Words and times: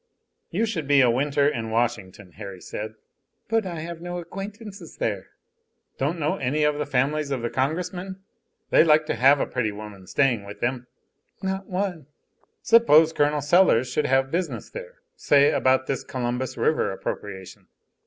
"You 0.49 0.65
should 0.65 0.87
be 0.87 1.01
a 1.01 1.11
winter 1.11 1.47
in 1.47 1.69
Washington," 1.69 2.31
Harry 2.31 2.59
said. 2.59 2.95
"But 3.49 3.67
I 3.67 3.81
have 3.81 4.01
no 4.01 4.17
acquaintances 4.17 4.97
there." 4.97 5.27
"Don't 5.99 6.17
know 6.17 6.37
any 6.37 6.63
of 6.63 6.79
the 6.79 6.87
families 6.87 7.29
of 7.29 7.43
the 7.43 7.51
congressmen? 7.51 8.19
They 8.71 8.83
like 8.83 9.05
to 9.05 9.13
have 9.15 9.39
a 9.39 9.45
pretty 9.45 9.71
woman 9.71 10.07
staying 10.07 10.43
with 10.43 10.59
them." 10.59 10.87
"Not 11.43 11.67
one." 11.67 12.07
"Suppose 12.63 13.13
Col. 13.13 13.41
Sellers 13.41 13.91
should, 13.91 14.07
have 14.07 14.31
business 14.31 14.71
there; 14.71 15.03
say, 15.15 15.51
about 15.51 15.85
this 15.85 16.03
Columbus 16.03 16.57
River 16.57 16.91
appropriation?" 16.91 17.67